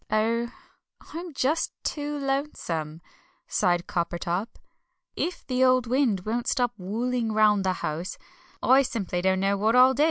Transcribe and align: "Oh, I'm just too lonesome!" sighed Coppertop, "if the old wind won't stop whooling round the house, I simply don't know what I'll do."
"Oh, 0.09 0.49
I'm 1.13 1.31
just 1.31 1.73
too 1.83 2.17
lonesome!" 2.17 3.03
sighed 3.47 3.85
Coppertop, 3.85 4.47
"if 5.15 5.45
the 5.45 5.63
old 5.63 5.85
wind 5.85 6.21
won't 6.25 6.47
stop 6.47 6.73
whooling 6.75 7.33
round 7.33 7.63
the 7.63 7.73
house, 7.85 8.17
I 8.63 8.81
simply 8.81 9.21
don't 9.21 9.39
know 9.41 9.57
what 9.57 9.75
I'll 9.75 9.93
do." 9.93 9.99